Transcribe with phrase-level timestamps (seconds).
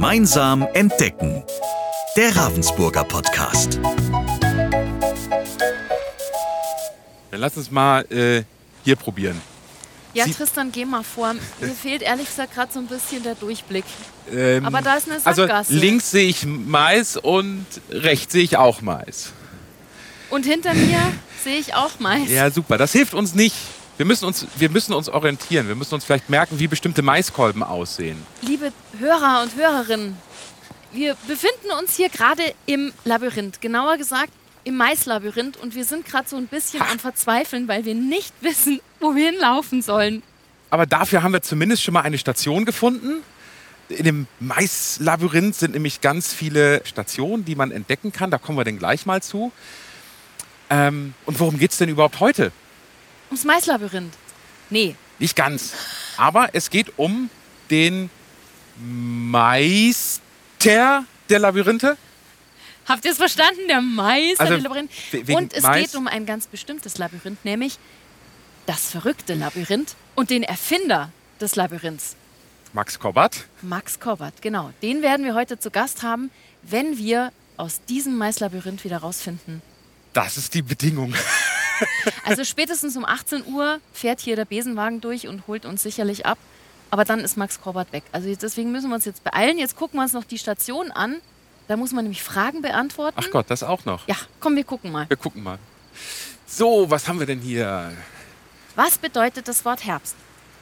[0.00, 1.42] Gemeinsam entdecken.
[2.18, 3.80] Der Ravensburger Podcast.
[7.30, 8.42] Dann lass uns mal äh,
[8.84, 9.40] hier probieren.
[10.12, 11.32] Ja, Sie- Tristan, geh mal vor.
[11.60, 13.86] Mir fehlt ehrlich gesagt gerade so ein bisschen der Durchblick.
[14.30, 15.72] Ähm, Aber da ist eine also Sackgasse.
[15.72, 19.32] links sehe ich Mais und rechts sehe ich auch Mais.
[20.28, 21.00] Und hinter mir
[21.42, 22.28] sehe ich auch Mais.
[22.28, 22.76] Ja, super.
[22.76, 23.56] Das hilft uns nicht.
[23.96, 25.68] Wir müssen uns, wir müssen uns orientieren.
[25.68, 28.18] Wir müssen uns vielleicht merken, wie bestimmte Maiskolben aussehen.
[28.42, 30.16] Liebe Hörer und Hörerinnen,
[30.92, 33.60] wir befinden uns hier gerade im Labyrinth.
[33.62, 34.32] Genauer gesagt
[34.64, 35.56] im Maislabyrinth.
[35.56, 39.30] Und wir sind gerade so ein bisschen am Verzweifeln, weil wir nicht wissen, wo wir
[39.30, 40.22] hinlaufen sollen.
[40.68, 43.22] Aber dafür haben wir zumindest schon mal eine Station gefunden.
[43.88, 48.30] In dem Maislabyrinth sind nämlich ganz viele Stationen, die man entdecken kann.
[48.30, 49.52] Da kommen wir dann gleich mal zu.
[50.68, 52.52] Ähm, und worum geht es denn überhaupt heute?
[53.30, 54.14] Ums Maislabyrinth.
[54.70, 55.72] Nee, Nicht ganz.
[56.16, 57.30] Aber es geht um
[57.70, 58.10] den
[58.78, 60.20] Meister
[61.28, 61.96] der Labyrinthe.
[62.86, 63.60] Habt ihr es verstanden?
[63.68, 64.90] Der Mais Also, also, Labyrinth.
[65.34, 67.78] Und es Mais- geht um ein ganz bestimmtes Labyrinth, nämlich
[68.66, 72.16] das verrückte Labyrinth und den Erfinder des Labyrinths,
[72.72, 73.46] Max Kobbert.
[73.62, 74.42] Max Korbert.
[74.42, 76.30] Genau, den werden wir heute zu Gast haben,
[76.62, 79.62] wenn wir aus diesem Maislabyrinth wieder rausfinden.
[80.12, 81.14] Das ist die Bedingung.
[82.24, 86.38] Also spätestens um 18 Uhr fährt hier der Besenwagen durch und holt uns sicherlich ab.
[86.90, 88.04] Aber dann ist Max Korbert weg.
[88.12, 89.58] Also deswegen müssen wir uns jetzt beeilen.
[89.58, 91.16] Jetzt gucken wir uns noch die Station an.
[91.68, 93.18] Da muss man nämlich Fragen beantworten.
[93.20, 94.06] Ach Gott, das auch noch.
[94.06, 95.08] Ja, komm, wir gucken mal.
[95.08, 95.58] Wir gucken mal.
[96.46, 97.92] So, was haben wir denn hier?
[98.76, 100.14] Was bedeutet das Wort Herbst?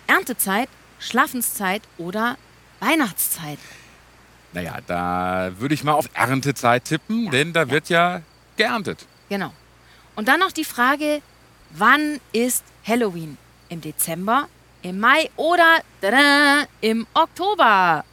[0.06, 0.68] Erntezeit,
[0.98, 2.38] Schlafenszeit oder
[2.80, 3.58] Weihnachtszeit?
[4.52, 8.22] Naja, da würde ich mal auf Erntezeit tippen, denn da wird ja
[8.56, 9.06] geerntet.
[9.28, 9.52] Genau.
[10.16, 11.20] Und dann noch die Frage,
[11.70, 13.36] wann ist Halloween?
[13.68, 14.48] Im Dezember,
[14.82, 18.04] im Mai oder tada, im Oktober?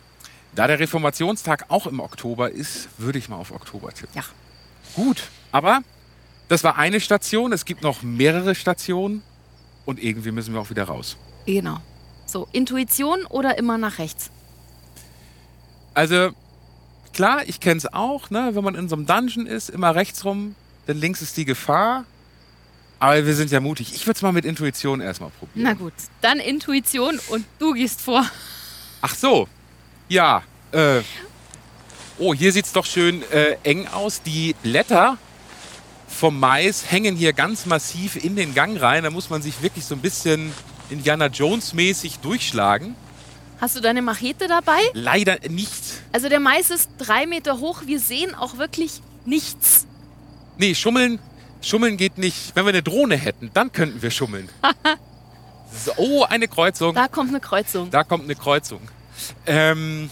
[0.55, 4.15] Da der Reformationstag auch im Oktober ist, würde ich mal auf Oktober tippen.
[4.15, 4.23] Ja.
[4.95, 5.81] Gut, aber
[6.47, 7.53] das war eine Station.
[7.53, 9.21] Es gibt noch mehrere Stationen
[9.85, 11.17] und irgendwie müssen wir auch wieder raus.
[11.45, 11.77] Genau.
[12.25, 14.31] So, Intuition oder immer nach rechts?
[15.93, 16.31] Also
[17.13, 18.51] klar, ich kenne es auch, ne?
[18.53, 20.55] wenn man in so einem Dungeon ist, immer rechts rum,
[20.87, 22.05] denn links ist die Gefahr.
[22.99, 23.95] Aber wir sind ja mutig.
[23.95, 25.63] Ich würde es mal mit Intuition erstmal probieren.
[25.63, 28.23] Na gut, dann Intuition und du gehst vor.
[29.01, 29.47] Ach so,
[30.07, 30.43] ja.
[30.71, 31.01] Äh,
[32.19, 34.21] oh, hier sieht es doch schön äh, eng aus.
[34.21, 35.17] Die Blätter
[36.07, 39.03] vom Mais hängen hier ganz massiv in den Gang rein.
[39.03, 40.53] Da muss man sich wirklich so ein bisschen
[40.91, 42.95] Indiana Jones-mäßig durchschlagen.
[43.59, 44.79] Hast du deine Machete dabei?
[44.93, 45.81] Leider nicht.
[46.11, 47.83] Also der Mais ist drei Meter hoch.
[47.85, 49.87] Wir sehen auch wirklich nichts.
[50.61, 51.17] Nee, schummeln,
[51.59, 52.55] schummeln geht nicht.
[52.55, 54.47] Wenn wir eine Drohne hätten, dann könnten wir schummeln.
[55.73, 56.93] so, oh, eine Kreuzung.
[56.93, 57.89] Da kommt eine Kreuzung.
[57.89, 58.79] Da kommt eine Kreuzung.
[59.47, 60.11] Ähm,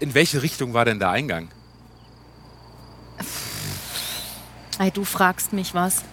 [0.00, 1.48] in welche Richtung war denn der Eingang?
[4.78, 6.04] Ey, du fragst mich was.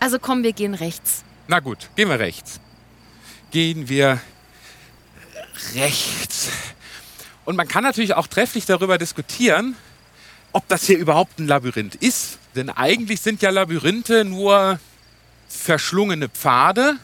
[0.00, 1.22] Also komm, wir gehen rechts.
[1.46, 2.58] Na gut, gehen wir rechts.
[3.52, 4.20] Gehen wir
[5.76, 6.48] rechts.
[7.44, 9.76] Und man kann natürlich auch trefflich darüber diskutieren,
[10.52, 12.38] ob das hier überhaupt ein Labyrinth ist.
[12.54, 14.78] Denn eigentlich sind ja Labyrinthe nur
[15.48, 16.96] verschlungene Pfade.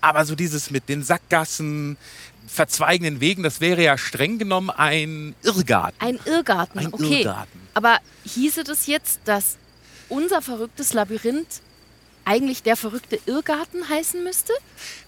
[0.00, 1.96] Aber so dieses mit den Sackgassen,
[2.46, 6.00] verzweigenden Wegen, das wäre ja streng genommen ein Irrgarten.
[6.00, 7.20] Ein Irrgarten, Ein okay.
[7.22, 7.60] Irrgarten.
[7.74, 9.56] Aber hieße das jetzt, dass
[10.08, 11.60] unser verrücktes Labyrinth
[12.24, 14.52] eigentlich der verrückte Irrgarten heißen müsste?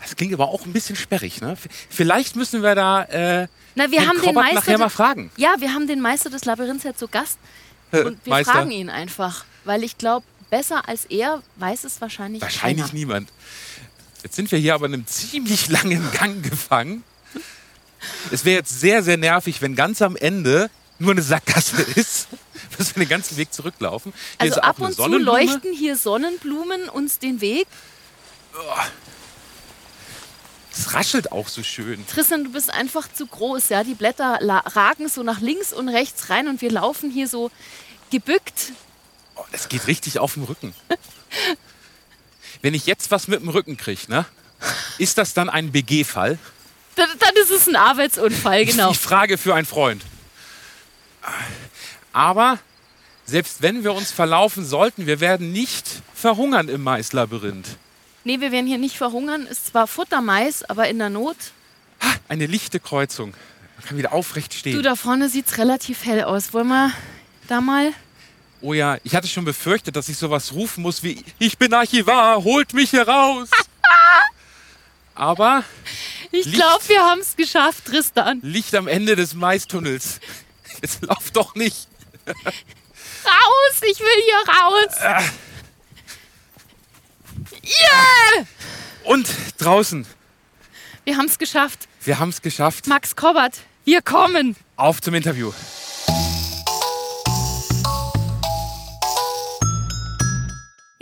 [0.00, 1.40] Das klingt aber auch ein bisschen sperrig.
[1.40, 1.56] Ne?
[1.90, 4.54] Vielleicht müssen wir da äh, Na, wir Herrn haben den Kobbert Meister.
[4.60, 5.30] nachher mal fragen.
[5.36, 7.38] Ja, wir haben den Meister des Labyrinths ja zu Gast.
[7.94, 8.52] Äh, Und wir Meister?
[8.52, 9.44] fragen ihn einfach.
[9.64, 12.94] Weil ich glaube, besser als er weiß es wahrscheinlich, Wahrscheinlich keiner.
[12.98, 13.30] niemand.
[14.22, 17.04] Jetzt sind wir hier aber in einem ziemlich langen Gang gefangen.
[18.30, 22.28] Es wäre jetzt sehr, sehr nervig, wenn ganz am Ende nur eine Sackgasse ist,
[22.78, 24.12] dass wir den ganzen Weg zurücklaufen.
[24.40, 27.66] Hier Also ab und zu leuchten hier Sonnenblumen uns den Weg.
[30.76, 32.04] Es raschelt auch so schön.
[32.06, 33.84] Tristan, du bist einfach zu groß, ja.
[33.84, 37.50] Die Blätter ragen so nach links und rechts rein und wir laufen hier so
[38.10, 38.72] gebückt.
[39.36, 40.74] Oh, das geht richtig auf den Rücken.
[42.62, 44.26] Wenn ich jetzt was mit dem Rücken kriege, ne?
[44.98, 46.38] ist das dann ein BG-Fall?
[46.96, 48.90] Dann, dann ist es ein Arbeitsunfall, genau.
[48.92, 50.02] Die Frage für einen Freund.
[52.12, 52.58] Aber
[53.26, 57.76] selbst wenn wir uns verlaufen sollten, wir werden nicht verhungern im Maislabyrinth.
[58.24, 59.46] Nee, wir werden hier nicht verhungern.
[59.46, 61.36] Ist zwar Futtermais, aber in der Not.
[62.28, 63.34] Eine lichte Kreuzung.
[63.76, 64.82] Man kann wieder aufrecht Du, stehen.
[64.82, 66.52] da vorne sieht es relativ hell aus.
[66.52, 66.92] Wollen wir
[67.48, 67.92] da mal?
[68.60, 72.42] Oh ja, ich hatte schon befürchtet, dass ich sowas rufen muss wie Ich bin Archivar,
[72.42, 73.50] holt mich hier raus.
[75.14, 75.64] Aber
[76.32, 78.40] Ich glaube, wir haben es geschafft, Tristan.
[78.42, 80.18] Licht am Ende des Maistunnels.
[80.82, 81.88] Jetzt lauf doch nicht.
[82.26, 83.80] Raus!
[83.90, 85.24] Ich will hier raus!
[87.62, 88.46] Yeah!
[89.04, 90.06] Und draußen.
[91.04, 91.88] Wir haben es geschafft.
[92.02, 92.86] Wir haben es geschafft.
[92.86, 94.56] Max Kobbert, wir kommen.
[94.76, 95.52] Auf zum Interview.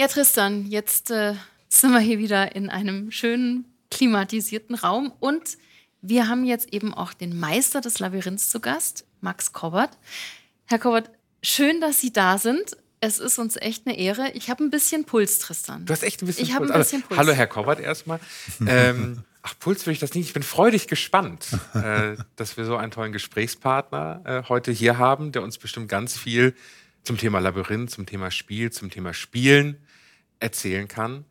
[0.02, 1.34] Ja, Tristan, jetzt äh,
[1.68, 5.56] sind wir hier wieder in einem schönen klimatisierten Raum und
[6.00, 9.96] wir haben jetzt eben auch den Meister des Labyrinths zu Gast, Max Kobbert.
[10.64, 11.08] Herr Kobbert,
[11.40, 12.76] schön, dass Sie da sind.
[12.98, 14.32] Es ist uns echt eine Ehre.
[14.32, 15.86] Ich habe ein bisschen Puls, Tristan.
[15.86, 16.74] Du hast echt ein bisschen Ich habe Puls.
[16.74, 17.20] ein bisschen Also, Puls.
[17.20, 18.18] Hallo, Herr Kobbert, erstmal.
[18.66, 20.26] ähm, ach, Puls will ich das nicht.
[20.26, 25.30] Ich bin freudig gespannt, äh, dass wir so einen tollen Gesprächspartner äh, heute hier haben,
[25.30, 26.56] der uns bestimmt ganz viel
[27.04, 29.76] zum Thema Labyrinth, zum Thema Spiel, zum Thema Spielen
[30.42, 31.24] erzählen kann.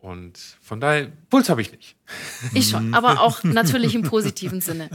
[0.00, 1.96] Und von daher, Puls habe ich nicht.
[2.54, 4.88] Ich schon, aber auch natürlich im positiven Sinne.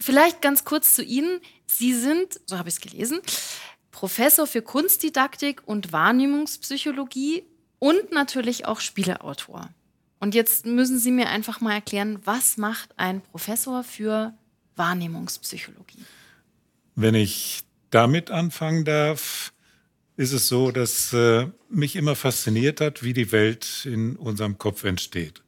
[0.00, 1.40] Vielleicht ganz kurz zu Ihnen.
[1.66, 3.20] Sie sind, so habe ich es gelesen,
[3.90, 7.44] Professor für Kunstdidaktik und Wahrnehmungspsychologie
[7.78, 9.68] und natürlich auch Spieleautor.
[10.18, 14.32] Und jetzt müssen Sie mir einfach mal erklären, was macht ein Professor für
[14.76, 16.04] Wahrnehmungspsychologie?
[16.94, 17.60] Wenn ich
[17.90, 19.52] damit anfangen darf,
[20.16, 24.84] ist es so, dass äh, mich immer fasziniert hat, wie die Welt in unserem Kopf
[24.84, 25.42] entsteht.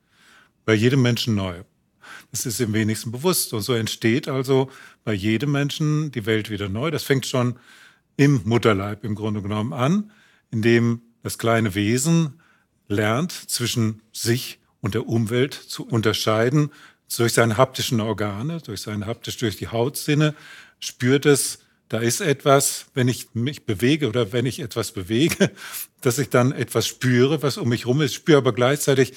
[0.64, 1.62] Bei jedem Menschen neu.
[2.30, 3.54] Das ist im wenigsten bewusst.
[3.54, 4.70] Und so entsteht also
[5.04, 6.90] bei jedem Menschen die Welt wieder neu.
[6.90, 7.58] Das fängt schon
[8.16, 10.10] im Mutterleib im Grunde genommen an,
[10.50, 12.40] indem das kleine Wesen
[12.88, 16.70] lernt, zwischen sich und der Umwelt zu unterscheiden,
[17.16, 20.34] durch seine haptischen Organe, durch seine haptisch, durch die Hautsinne,
[20.78, 25.50] spürt es, da ist etwas, wenn ich mich bewege oder wenn ich etwas bewege,
[26.00, 29.14] dass ich dann etwas spüre, was um mich rum ist, spüre aber gleichzeitig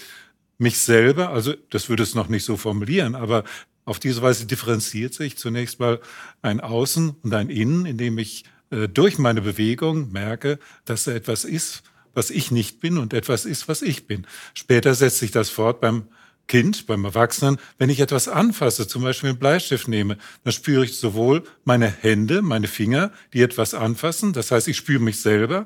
[0.57, 3.43] mich selber, also das würde es noch nicht so formulieren, aber
[3.83, 5.99] auf diese Weise differenziert sich zunächst mal
[6.41, 11.45] ein Außen und ein Innen, indem ich äh, durch meine Bewegung merke, dass da etwas
[11.45, 11.83] ist,
[12.13, 14.27] was ich nicht bin und etwas ist, was ich bin.
[14.53, 16.07] Später setzt sich das fort beim
[16.51, 20.97] Kind, beim Erwachsenen, wenn ich etwas anfasse, zum Beispiel einen Bleistift nehme, dann spüre ich
[20.97, 25.65] sowohl meine Hände, meine Finger, die etwas anfassen, das heißt, ich spüre mich selber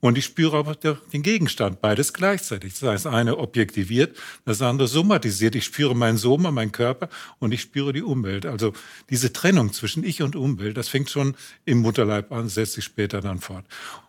[0.00, 2.74] und ich spüre aber den Gegenstand, beides gleichzeitig.
[2.78, 5.54] Das heißt, eine objektiviert, das andere somatisiert.
[5.54, 7.08] Ich spüre meinen Soma, meinen Körper
[7.38, 8.44] und ich spüre die Umwelt.
[8.44, 8.74] Also
[9.08, 11.34] diese Trennung zwischen Ich und Umwelt, das fängt schon
[11.64, 13.64] im Mutterleib an, setzt sich später dann fort.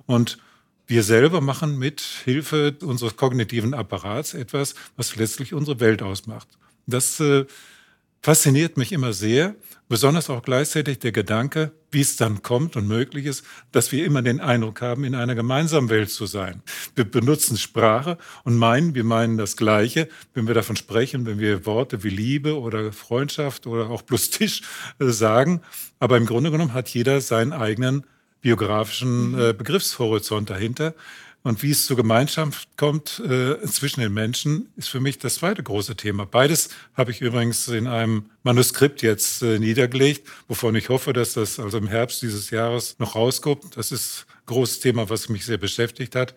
[0.06, 0.40] Und
[0.88, 6.48] wir selber machen mit Hilfe unseres kognitiven Apparats etwas, was letztlich unsere Welt ausmacht.
[6.86, 7.46] Das äh,
[8.22, 9.56] fasziniert mich immer sehr,
[9.90, 14.22] besonders auch gleichzeitig der Gedanke, wie es dann kommt und möglich ist, dass wir immer
[14.22, 16.62] den Eindruck haben, in einer gemeinsamen Welt zu sein.
[16.96, 21.66] Wir benutzen Sprache und meinen, wir meinen das Gleiche, wenn wir davon sprechen, wenn wir
[21.66, 24.62] Worte wie Liebe oder Freundschaft oder auch bloß Tisch
[25.00, 25.62] äh, sagen.
[26.00, 28.06] Aber im Grunde genommen hat jeder seinen eigenen
[28.48, 30.94] biografischen äh, Begriffshorizont dahinter.
[31.44, 35.64] Und wie es zur Gemeinschaft kommt äh, zwischen den Menschen, ist für mich das zweite
[35.64, 36.26] große Thema.
[36.26, 41.60] Beides habe ich übrigens in einem Manuskript jetzt äh, niedergelegt, wovon ich hoffe, dass das
[41.60, 43.76] also im Herbst dieses Jahres noch rauskommt.
[43.76, 46.34] Das ist ein großes Thema, was mich sehr beschäftigt hat.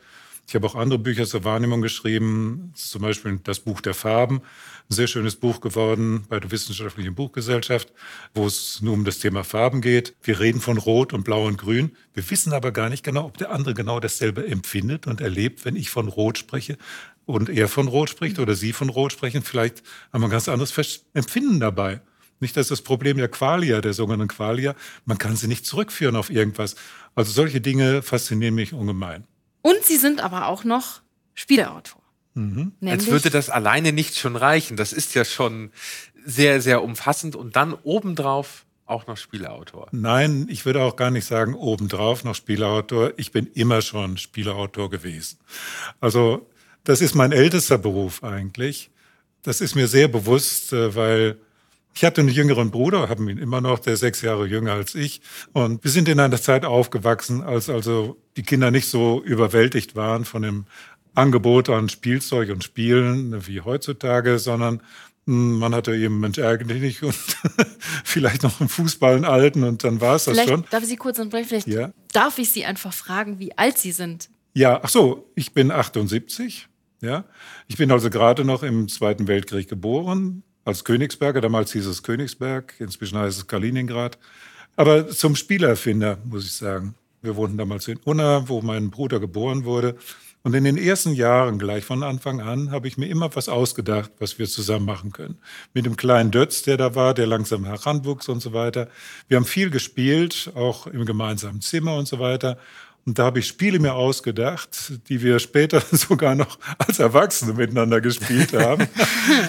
[0.51, 4.95] Ich habe auch andere Bücher zur Wahrnehmung geschrieben, zum Beispiel das Buch der Farben, ein
[4.95, 7.93] sehr schönes Buch geworden bei der Wissenschaftlichen Buchgesellschaft,
[8.35, 10.17] wo es nur um das Thema Farben geht.
[10.25, 11.93] Wir reden von Rot und Blau und Grün.
[12.15, 15.77] Wir wissen aber gar nicht genau, ob der andere genau dasselbe empfindet und erlebt, wenn
[15.77, 16.79] ich von Rot spreche
[17.27, 19.43] und er von Rot spricht oder Sie von Rot sprechen.
[19.43, 22.01] Vielleicht haben wir ein ganz anderes Empfinden dabei.
[22.41, 24.75] Nicht, dass das Problem der Qualia, der sogenannten Qualia,
[25.05, 26.75] man kann sie nicht zurückführen auf irgendwas.
[27.15, 29.29] Also solche Dinge faszinieren mich ungemein.
[29.63, 31.01] Und Sie sind aber auch noch
[31.35, 32.03] Spieleautor.
[32.35, 32.73] Mhm.
[32.87, 34.77] Als würde das alleine nicht schon reichen.
[34.77, 35.71] Das ist ja schon
[36.25, 37.37] sehr, sehr umfassend.
[37.37, 39.89] Und dann obendrauf auch noch Spieleautor.
[39.93, 43.13] Nein, ich würde auch gar nicht sagen, obendrauf noch Spieleautor.
[43.17, 45.39] Ich bin immer schon Spieleautor gewesen.
[46.01, 46.49] Also
[46.85, 48.91] das ist mein ältester Beruf eigentlich.
[49.43, 51.39] Das ist mir sehr bewusst, äh, weil
[51.95, 54.95] ich hatte einen jüngeren Bruder, haben ihn immer noch, der ist sechs Jahre jünger als
[54.95, 55.21] ich.
[55.53, 60.25] Und wir sind in einer Zeit aufgewachsen, als also die Kinder nicht so überwältigt waren
[60.25, 60.67] von dem
[61.15, 64.81] Angebot an Spielzeug und Spielen wie heutzutage, sondern
[65.27, 67.15] hm, man hatte eben Mensch ärgerlich nicht und
[68.05, 70.65] vielleicht noch einen Fußball einen alten und dann war es das schon.
[70.71, 71.93] darf ich Sie kurz unterbrechen, vielleicht Ja.
[72.13, 74.31] darf ich Sie einfach fragen, wie alt Sie sind.
[74.55, 76.69] Ja, ach so, ich bin 78.
[77.03, 77.25] Ja,
[77.67, 81.41] ich bin also gerade noch im Zweiten Weltkrieg geboren als Königsberger.
[81.41, 84.19] Damals hieß es Königsberg, inzwischen heißt es Kaliningrad.
[84.77, 86.95] Aber zum Spielerfinder muss ich sagen.
[87.23, 89.97] Wir wohnten damals in Unna, wo mein Bruder geboren wurde.
[90.43, 94.11] Und in den ersten Jahren, gleich von Anfang an, habe ich mir immer was ausgedacht,
[94.21, 95.37] was wir zusammen machen können.
[95.75, 98.89] Mit dem kleinen Dötz, der da war, der langsam heranwuchs und so weiter.
[99.29, 102.57] Wir haben viel gespielt, auch im gemeinsamen Zimmer und so weiter.
[103.07, 108.01] Und da habe ich Spiele mir ausgedacht, die wir später sogar noch als Erwachsene miteinander
[108.01, 108.87] gespielt haben.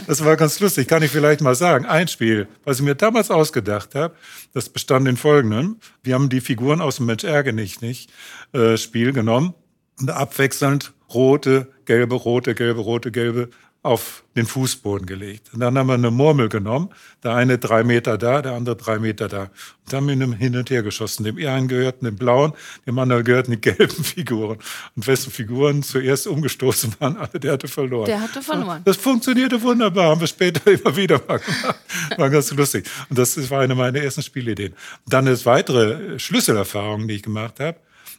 [0.07, 1.85] Das war ganz lustig, kann ich vielleicht mal sagen.
[1.85, 4.15] Ein Spiel, was ich mir damals ausgedacht habe,
[4.53, 5.77] das bestand in folgendem.
[6.03, 8.11] Wir haben die Figuren aus dem Mensch ärger nicht, nicht
[8.53, 9.53] äh, Spiel genommen
[9.99, 13.49] und abwechselnd rote, gelbe, rote, gelbe, rote, gelbe
[13.83, 15.49] auf den Fußboden gelegt.
[15.53, 16.89] Und dann haben wir eine Murmel genommen,
[17.23, 19.41] der eine drei Meter da, der andere drei Meter da.
[19.41, 19.51] Und
[19.87, 21.23] dann haben wir hin und her geschossen.
[21.23, 22.53] Dem einen gehörten den blauen,
[22.85, 24.59] dem anderen gehörten die gelben Figuren.
[24.95, 28.05] Und wessen Figuren zuerst umgestoßen waren, alle, der hatte verloren.
[28.05, 28.83] Der hatte verloren.
[28.85, 31.79] Das funktionierte wunderbar, haben wir später immer wieder mal gemacht.
[32.17, 32.87] War ganz lustig.
[33.09, 34.75] Und das war eine meiner ersten Spielideen.
[35.07, 37.77] Dann eine weitere Schlüsselerfahrung, die ich gemacht habe.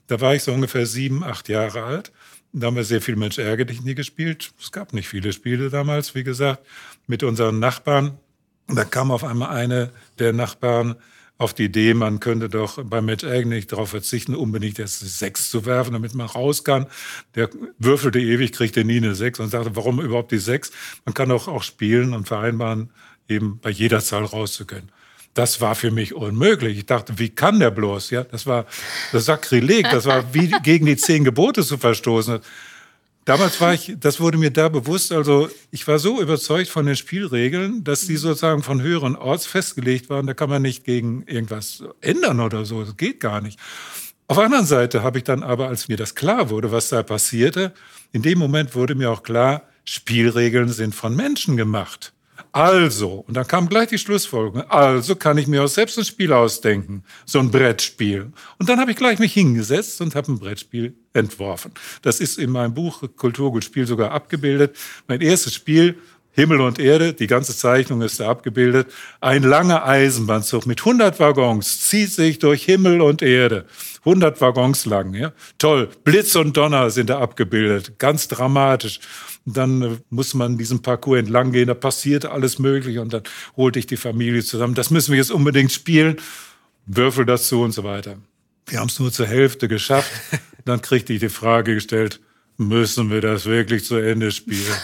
[0.08, 2.12] Da war ich so ungefähr sieben, acht Jahre alt.
[2.52, 4.52] Da haben wir sehr viel Mensch ärger dich nie gespielt.
[4.60, 6.66] Es gab nicht viele Spiele damals, wie gesagt,
[7.06, 8.18] mit unseren Nachbarn.
[8.68, 10.96] Da kam auf einmal eine der Nachbarn
[11.38, 15.50] auf die Idee, man könnte doch beim Mensch ärger nicht darauf verzichten, unbedingt jetzt sechs
[15.50, 16.86] zu werfen, damit man raus kann.
[17.34, 20.70] Der würfelte ewig, kriegte nie eine sechs und sagte, warum überhaupt die sechs?
[21.04, 22.90] Man kann doch auch spielen und vereinbaren,
[23.28, 24.92] eben bei jeder Zahl rauszukönnen.
[25.34, 26.78] Das war für mich unmöglich.
[26.78, 28.10] Ich dachte, wie kann der bloß?
[28.10, 28.66] Ja, das war
[29.12, 29.88] das Sakrileg.
[29.90, 32.40] Das war wie gegen die zehn Gebote zu verstoßen.
[33.24, 36.96] Damals war ich, das wurde mir da bewusst, also ich war so überzeugt von den
[36.96, 40.26] Spielregeln, dass die sozusagen von höheren Orts festgelegt waren.
[40.26, 42.82] Da kann man nicht gegen irgendwas ändern oder so.
[42.84, 43.60] Das geht gar nicht.
[44.26, 47.02] Auf der anderen Seite habe ich dann aber, als mir das klar wurde, was da
[47.02, 47.72] passierte,
[48.12, 52.12] in dem Moment wurde mir auch klar, Spielregeln sind von Menschen gemacht.
[52.52, 56.34] Also, und dann kam gleich die Schlussfolgerung, also kann ich mir auch selbst ein Spiel
[56.34, 58.30] ausdenken, so ein Brettspiel.
[58.58, 61.72] Und dann habe ich gleich mich hingesetzt und habe ein Brettspiel entworfen.
[62.02, 64.76] Das ist in meinem Buch Kulturgut Spiel sogar abgebildet.
[65.08, 65.96] Mein erstes Spiel,
[66.32, 68.88] Himmel und Erde, die ganze Zeichnung ist da abgebildet.
[69.20, 73.66] Ein langer Eisenbahnzug mit 100 Waggons zieht sich durch Himmel und Erde.
[74.00, 75.32] 100 Waggons lang, ja.
[75.58, 75.88] Toll.
[76.04, 77.98] Blitz und Donner sind da abgebildet.
[77.98, 79.00] Ganz dramatisch.
[79.44, 83.22] Und dann äh, muss man diesen Parcours entlang gehen, da passiert alles Mögliche und dann
[83.56, 84.74] holt dich die Familie zusammen.
[84.74, 86.16] Das müssen wir jetzt unbedingt spielen.
[86.86, 88.16] Würfel dazu und so weiter.
[88.66, 90.10] Wir haben es nur zur Hälfte geschafft.
[90.64, 92.20] Dann kriegte ich die Frage gestellt,
[92.56, 94.60] müssen wir das wirklich zu Ende spielen?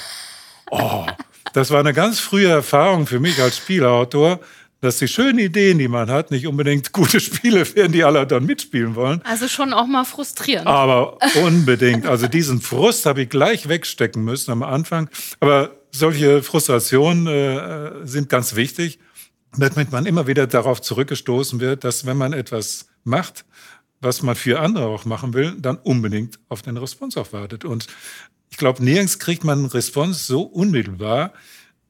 [0.71, 1.07] Oh,
[1.53, 4.41] das war eine ganz frühe Erfahrung für mich als Spielautor,
[4.81, 8.47] dass die schönen Ideen, die man hat, nicht unbedingt gute Spiele werden, die alle dann
[8.47, 9.21] mitspielen wollen.
[9.25, 10.67] Also schon auch mal frustrierend.
[10.67, 12.07] Aber unbedingt.
[12.07, 15.09] Also diesen Frust habe ich gleich wegstecken müssen am Anfang.
[15.41, 18.99] Aber solche Frustrationen äh, sind ganz wichtig,
[19.57, 23.45] damit man immer wieder darauf zurückgestoßen wird, dass wenn man etwas macht,
[24.01, 27.65] was man für andere auch machen will, dann unbedingt auf den Response auch wartet.
[27.65, 27.87] Und
[28.51, 31.33] ich glaube, nirgends kriegt man Response so unmittelbar,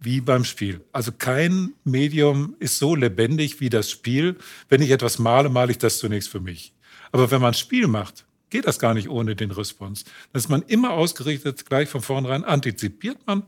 [0.00, 0.84] wie beim Spiel.
[0.92, 4.36] Also kein Medium ist so lebendig wie das Spiel.
[4.68, 6.72] Wenn ich etwas male, male ich das zunächst für mich.
[7.10, 10.04] Aber wenn man ein Spiel macht, geht das gar nicht ohne den Response.
[10.32, 13.42] Dann ist man immer ausgerichtet, gleich von vornherein antizipiert man,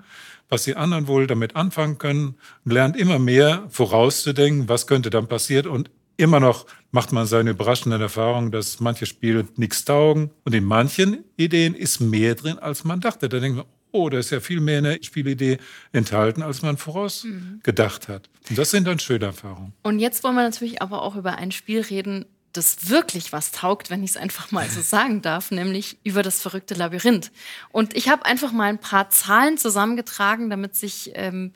[0.48, 5.28] was die anderen wohl damit anfangen können und lernt immer mehr vorauszudenken, was könnte dann
[5.28, 5.90] passieren und
[6.20, 11.24] immer noch macht man seine überraschenden Erfahrungen, dass manche Spiele nichts taugen und in manchen
[11.36, 13.28] Ideen ist mehr drin, als man dachte.
[13.28, 15.58] Da denkt man, oh, da ist ja viel mehr eine Spielidee
[15.92, 18.28] enthalten, als man vorausgedacht hat.
[18.48, 19.72] Und das sind dann schöne Erfahrungen.
[19.82, 23.90] Und jetzt wollen wir natürlich aber auch über ein Spiel reden, das wirklich was taugt,
[23.90, 27.30] wenn ich es einfach mal so sagen darf, nämlich über das verrückte Labyrinth.
[27.70, 31.52] Und ich habe einfach mal ein paar Zahlen zusammengetragen, damit sich, ähm,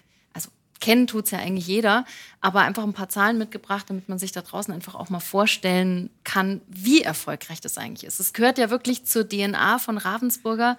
[0.84, 2.04] kennen tut es ja eigentlich jeder,
[2.40, 6.10] aber einfach ein paar Zahlen mitgebracht, damit man sich da draußen einfach auch mal vorstellen
[6.24, 8.20] kann, wie erfolgreich das eigentlich ist.
[8.20, 10.76] Es gehört ja wirklich zur DNA von Ravensburger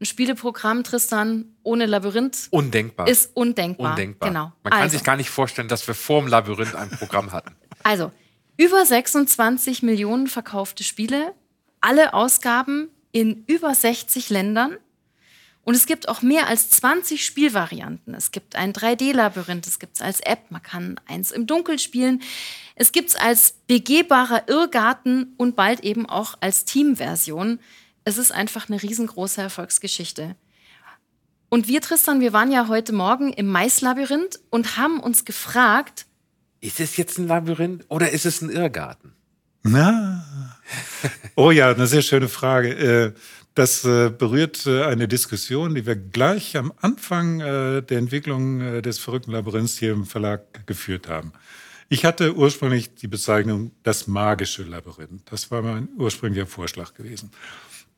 [0.00, 2.48] ein Spieleprogramm, Tristan, ohne Labyrinth.
[2.50, 3.06] Undenkbar.
[3.06, 3.90] Ist undenkbar.
[3.90, 4.28] Undenkbar.
[4.30, 4.52] Genau.
[4.62, 7.54] Man kann also, sich gar nicht vorstellen, dass wir vor dem Labyrinth ein Programm hatten.
[7.82, 8.12] Also,
[8.58, 11.32] über 26 Millionen verkaufte Spiele,
[11.80, 14.76] alle Ausgaben in über 60 Ländern.
[15.62, 18.14] Und es gibt auch mehr als 20 Spielvarianten.
[18.14, 22.22] Es gibt ein 3D-Labyrinth, es gibt es als App, man kann eins im Dunkeln spielen.
[22.74, 27.60] Es gibt es als begehbarer Irrgarten und bald eben auch als Teamversion
[28.04, 30.36] es ist einfach eine riesengroße Erfolgsgeschichte.
[31.48, 36.06] Und wir, Tristan, wir waren ja heute Morgen im Maislabyrinth und haben uns gefragt,
[36.60, 39.12] ist es jetzt ein Labyrinth oder ist es ein Irrgarten?
[39.62, 40.24] Na.
[41.34, 42.68] Oh ja, eine sehr schöne Frage.
[42.70, 43.12] Äh,
[43.54, 49.32] das äh, berührt äh, eine Diskussion, die wir gleich am Anfang der Entwicklung des verrückten
[49.32, 51.32] Labyrinths hier im Verlag geführt haben.
[51.92, 55.22] Ich hatte ursprünglich die Bezeichnung das magische Labyrinth.
[55.24, 57.32] Das war mein ursprünglicher Vorschlag gewesen.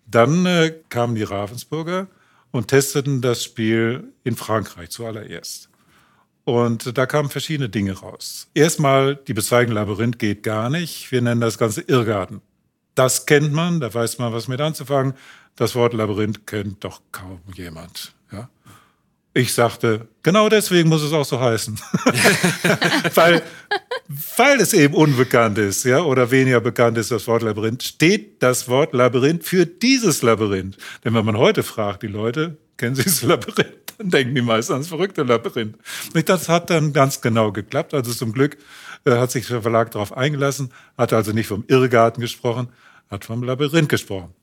[0.07, 2.07] Dann äh, kamen die Ravensburger
[2.53, 5.69] und testeten das Spiel in Frankreich zuallererst.
[6.45, 8.49] Und da kamen verschiedene Dinge raus.
[8.55, 11.13] Erstmal, die Bezeichnung Labyrinth geht gar nicht.
[11.13, 12.41] Wir nennen das Ganze Irrgarten.
[12.95, 15.13] Das kennt man, da weiß man, was mit anzufangen.
[15.57, 18.15] Das Wort Labyrinth kennt doch kaum jemand.
[18.33, 18.49] Ja?
[19.35, 21.79] Ich sagte, genau deswegen muss es auch so heißen.
[23.15, 23.43] weil,
[24.37, 28.69] weil es eben unbekannt ist, ja, oder weniger bekannt ist, das Wort Labyrinth, steht das
[28.69, 30.77] Wort Labyrinth für dieses Labyrinth.
[31.05, 33.95] Denn wenn man heute fragt, die Leute, kennen Sie das Labyrinth?
[33.99, 35.77] Dann denken die meisten ans verrückte Labyrinth.
[36.15, 37.95] Und das hat dann ganz genau geklappt.
[37.95, 38.57] Also zum Glück
[39.05, 42.69] äh, hat sich der Verlag darauf eingelassen, hat also nicht vom Irrgarten gesprochen,
[43.11, 44.35] hat vom Labyrinth gesprochen.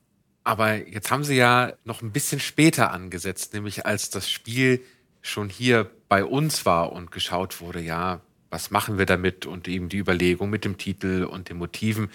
[0.44, 4.82] Aber jetzt haben Sie ja noch ein bisschen später angesetzt, nämlich als das Spiel
[5.22, 8.20] schon hier bei uns war und geschaut wurde, ja,
[8.50, 12.10] was machen wir damit und eben die Überlegung mit dem Titel und den Motiven.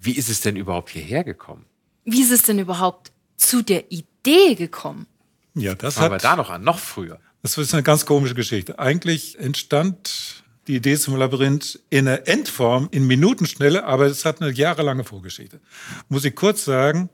[0.00, 1.66] Wie ist es denn überhaupt hierher gekommen?
[2.04, 5.06] Wie ist es denn überhaupt zu der Idee gekommen?
[5.54, 7.20] Ja, das Fangen wir hat, da noch an, noch früher.
[7.42, 8.78] das ist eine ganz komische Geschichte.
[8.78, 14.52] Eigentlich entstand die Idee zum Labyrinth in der Endform in Minutenschnelle, aber es hat eine
[14.52, 15.60] jahrelange Vorgeschichte.
[16.08, 17.10] Muss ich kurz sagen,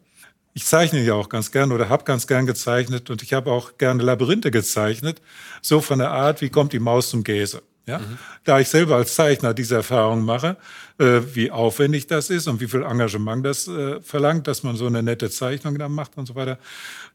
[0.55, 3.77] ich zeichne ja auch ganz gern oder habe ganz gern gezeichnet und ich habe auch
[3.77, 5.21] gerne Labyrinthe gezeichnet,
[5.61, 7.63] so von der Art, wie kommt die Maus zum Käse.
[7.87, 8.01] Ja?
[8.45, 10.57] Da ich selber als Zeichner diese Erfahrung mache,
[10.99, 14.87] äh, wie aufwendig das ist und wie viel Engagement das äh, verlangt, dass man so
[14.87, 16.59] eine nette Zeichnung dann macht und so weiter.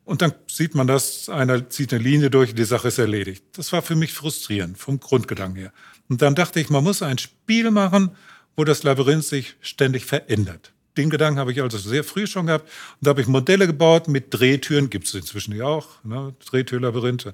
[0.06, 3.44] Und dann sieht man das, einer zieht eine Linie durch, die Sache ist erledigt.
[3.54, 5.74] Das war für mich frustrierend, vom Grundgedanken her.
[6.08, 8.12] Und dann dachte ich, man muss ein Spiel machen,
[8.56, 10.74] wo das Labyrinth sich ständig verändert.
[11.00, 12.66] Den Gedanken habe ich also sehr früh schon gehabt.
[12.66, 16.34] Und da habe ich Modelle gebaut mit Drehtüren, gibt es inzwischen ja auch, ne?
[16.46, 17.34] Drehtürlabyrinthe,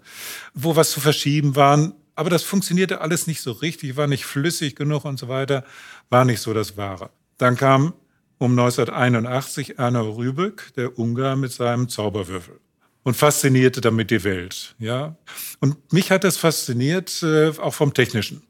[0.53, 1.95] wo was zu verschieben waren.
[2.13, 5.65] Aber das funktionierte alles nicht so richtig, war nicht flüssig genug und so weiter,
[6.11, 7.09] war nicht so das Wahre.
[7.39, 7.93] Dann kam
[8.37, 12.59] um 1981 Erno Rübeck, der Ungar, mit seinem Zauberwürfel
[13.01, 14.75] und faszinierte damit die Welt.
[14.77, 15.15] Ja?
[15.59, 18.43] Und mich hat das fasziniert, äh, auch vom Technischen.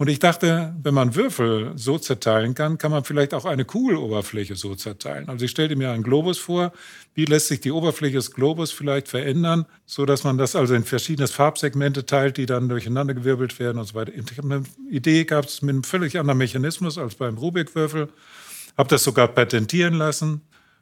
[0.00, 4.56] Und ich dachte, wenn man Würfel so zerteilen kann, kann man vielleicht auch eine Kugeloberfläche
[4.56, 5.28] so zerteilen.
[5.28, 6.72] Also ich stellte mir einen Globus vor.
[7.12, 10.84] Wie lässt sich die Oberfläche des Globus vielleicht verändern, so dass man das also in
[10.84, 14.12] verschiedene Farbsegmente teilt, die dann durcheinandergewirbelt werden und so weiter.
[14.14, 18.08] Ich habe eine Idee gehabt mit einem völlig anderen Mechanismus als beim Rubik-Würfel.
[18.78, 20.40] Habe das sogar patentieren lassen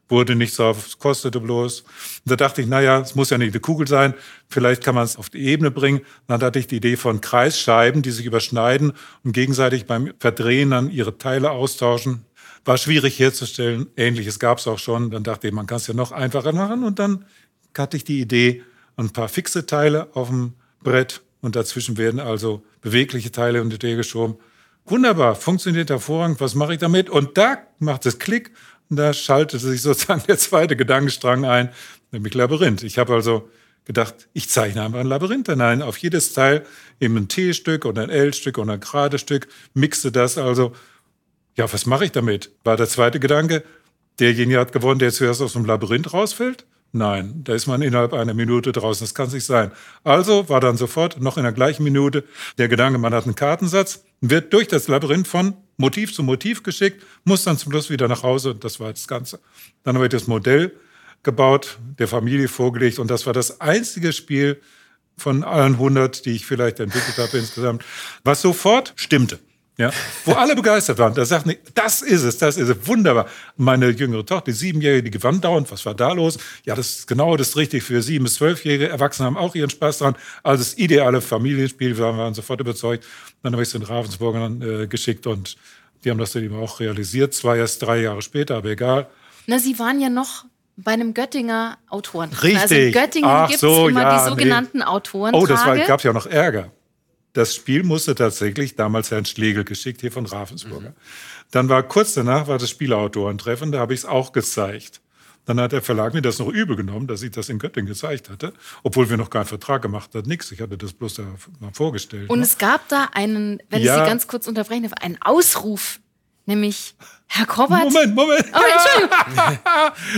[0.08, 1.80] wurde nichts auf, kostete bloß.
[1.80, 1.90] Und
[2.24, 4.14] da dachte ich, naja, es muss ja nicht eine Kugel sein,
[4.48, 6.00] vielleicht kann man es auf die Ebene bringen.
[6.26, 8.92] dann hatte ich die Idee von Kreisscheiben, die sich überschneiden
[9.24, 12.24] und gegenseitig beim Verdrehen dann ihre Teile austauschen.
[12.64, 15.10] War schwierig herzustellen, ähnliches gab es auch schon.
[15.10, 16.84] Dann dachte ich, man kann es ja noch einfacher machen.
[16.84, 17.24] Und dann
[17.76, 18.62] hatte ich die Idee,
[18.96, 23.94] ein paar fixe Teile auf dem Brett und dazwischen werden also bewegliche Teile unter die
[23.94, 24.36] geschoben.
[24.86, 26.40] Wunderbar, funktioniert hervorragend.
[26.40, 27.10] Was mache ich damit?
[27.10, 31.70] Und da macht es Klick und da schaltete sich sozusagen der zweite Gedankenstrang ein,
[32.10, 32.82] nämlich Labyrinth.
[32.82, 33.48] Ich habe also
[33.84, 35.82] gedacht, ich zeichne einfach ein Labyrinth hinein.
[35.82, 36.64] Auf jedes Teil
[37.00, 40.72] eben ein T-Stück und ein L-Stück und ein gerade Stück, mixe das also.
[41.56, 42.52] Ja, was mache ich damit?
[42.64, 43.64] War der zweite Gedanke,
[44.20, 46.66] derjenige hat gewonnen, der zuerst aus dem Labyrinth rausfällt?
[46.92, 49.04] Nein, da ist man innerhalb einer Minute draußen.
[49.04, 49.72] Das kann es nicht sein.
[50.04, 52.24] Also war dann sofort, noch in der gleichen Minute,
[52.56, 57.04] der Gedanke, man hat einen Kartensatz, wird durch das Labyrinth von Motiv zu Motiv geschickt,
[57.24, 59.40] muss dann zum Schluss wieder nach Hause und das war das Ganze.
[59.84, 60.72] Dann habe ich das Modell
[61.22, 64.60] gebaut, der Familie vorgelegt und das war das einzige Spiel
[65.16, 67.84] von allen 100, die ich vielleicht entwickelt habe insgesamt,
[68.24, 69.38] was sofort stimmte.
[69.78, 69.92] Ja,
[70.24, 71.14] wo alle begeistert waren.
[71.14, 73.26] Da sagten die, das ist es, das ist es, wunderbar.
[73.56, 75.70] Meine jüngere Tochter, die Siebenjährige, die gewann dauernd.
[75.70, 76.36] Was war da los?
[76.64, 78.88] Ja, das ist genau das ist richtig für sieben bis zwölfjährige.
[78.88, 80.16] Erwachsene haben auch ihren Spaß dran.
[80.42, 83.06] Also das ideale Familienspiel, wir waren sofort überzeugt.
[83.44, 85.56] Dann habe ich es in Ravensburgern äh, geschickt und
[86.04, 87.32] die haben das dann eben auch realisiert.
[87.32, 89.06] Zwar erst drei Jahre später, aber egal.
[89.46, 90.44] Na, Sie waren ja noch
[90.76, 92.30] bei einem Göttinger Autoren.
[92.30, 92.60] Richtig.
[92.60, 95.34] Also in Göttingen gibt es so, immer ja, die sogenannten Autoren.
[95.34, 96.72] Oh, das gab ja noch Ärger.
[97.38, 100.92] Das Spiel musste tatsächlich damals Herrn Schlegel geschickt, hier von Ravensburger.
[101.52, 105.00] Dann war kurz danach war das Spielautorentreffen, da habe ich es auch gezeigt.
[105.44, 108.28] Dann hat der Verlag mir das noch übel genommen, dass ich das in Göttingen gezeigt
[108.28, 110.50] hatte, obwohl wir noch keinen Vertrag gemacht hatten, nichts.
[110.50, 111.22] Ich hatte das bloß da
[111.60, 112.28] mal vorgestellt.
[112.28, 112.44] Und ne?
[112.44, 113.94] es gab da einen, wenn Ja.
[113.94, 116.00] ich Sie ganz kurz unterbrechen darf, einen Ausruf,
[116.44, 116.96] nämlich
[117.28, 117.84] Herr Korbert.
[117.84, 118.46] Moment, Moment.
[118.52, 118.58] Oh,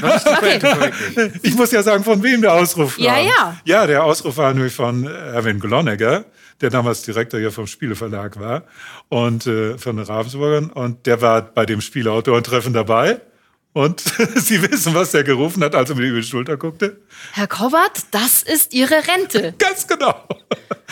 [0.00, 0.92] Entschuldigung.
[1.20, 1.32] Okay.
[1.42, 3.04] Ich muss ja sagen, von wem der Ausruf war.
[3.04, 3.60] Ja, ja.
[3.66, 6.24] Ja, der Ausruf war nämlich von Erwin Glonegger,
[6.60, 8.64] der damals Direktor hier vom Spieleverlag war
[9.08, 10.70] und äh, von den Ravensburgern.
[10.70, 13.20] Und der war bei dem Spieleautorentreffen dabei.
[13.72, 14.00] Und
[14.34, 17.00] Sie wissen, was er gerufen hat, als er mir über die Schulter guckte?
[17.32, 19.54] Herr Kovac, das ist Ihre Rente.
[19.58, 20.26] Ganz genau.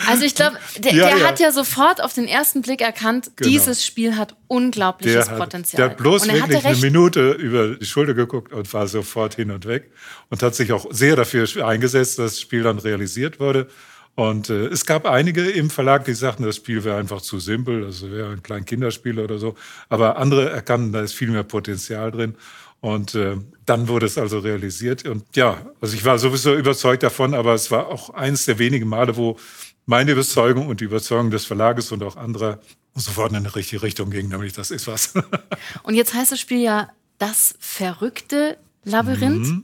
[0.07, 1.27] Also ich glaube, der, Ja, der ja.
[1.27, 3.49] hat ja sofort auf den ersten Blick erkannt, Genau.
[3.49, 5.77] dieses Spiel hat unglaubliches Der hat, Potenzial.
[5.81, 6.77] der hat bloß und er wirklich eine.
[6.77, 9.91] Minute über die Schulter geguckt und war sofort hin und weg
[10.29, 13.67] und hat sich auch sehr dafür eingesetzt, dass das Spiel dann realisiert wurde.
[14.15, 17.81] Und äh, es gab einige im Verlag, die sagten, das Spiel wäre einfach zu simpel,
[17.81, 19.55] das wäre ein kleines Kinderspiel oder so.
[19.87, 22.35] Aber andere erkannten, da ist viel mehr Potenzial drin.
[22.81, 25.05] Und äh, dann wurde es also realisiert.
[25.07, 28.87] Und ja, also ich war sowieso überzeugt davon, aber es war auch eines der wenigen
[28.87, 29.37] Male, wo
[29.85, 32.59] meine Überzeugung und die Überzeugung des Verlages und auch anderer
[32.95, 35.13] sofort in eine richtige Richtung ging, nämlich das ist was.
[35.83, 39.47] Und jetzt heißt das Spiel ja das verrückte Labyrinth.
[39.47, 39.63] Mhm.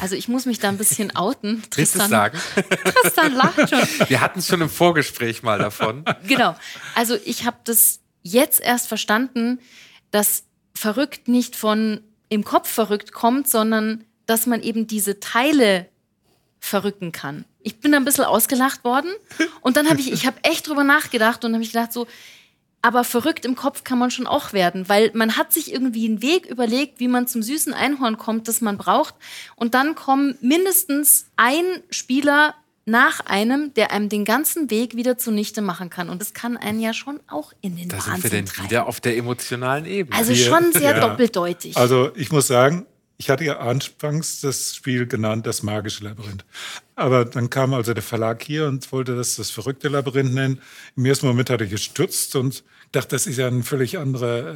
[0.00, 1.62] Also ich muss mich da ein bisschen outen.
[1.74, 2.38] Willst Tristan, sagen?
[3.02, 4.08] Tristan lacht schon.
[4.08, 6.04] Wir hatten es schon im Vorgespräch mal davon.
[6.26, 6.56] Genau.
[6.94, 9.60] Also ich habe das jetzt erst verstanden,
[10.10, 15.86] dass verrückt nicht von im Kopf verrückt kommt, sondern dass man eben diese Teile
[16.58, 17.44] verrücken kann.
[17.60, 19.10] Ich bin da ein bisschen ausgelacht worden
[19.60, 22.06] und dann habe ich, ich habe echt drüber nachgedacht und habe ich gedacht so,
[22.84, 26.20] aber verrückt im Kopf kann man schon auch werden, weil man hat sich irgendwie einen
[26.20, 29.14] Weg überlegt, wie man zum süßen Einhorn kommt, das man braucht.
[29.56, 35.62] Und dann kommen mindestens ein Spieler nach einem, der einem den ganzen Weg wieder zunichte
[35.62, 36.10] machen kann.
[36.10, 38.68] Und das kann einen ja schon auch in den Da Wahnsinn sind wir denn treiben.
[38.70, 40.14] wieder auf der emotionalen Ebene.
[40.18, 41.00] Also Wir- schon sehr ja.
[41.08, 41.78] doppeldeutig.
[41.78, 42.84] Also ich muss sagen,
[43.16, 46.44] ich hatte ja anfangs das Spiel genannt, das magische Labyrinth.
[46.96, 50.60] Aber dann kam also der Verlag hier und wollte das das verrückte Labyrinth nennen.
[50.96, 54.54] Im ersten Moment hatte ich gestutzt und dachte, das ist ja ein völlig anderer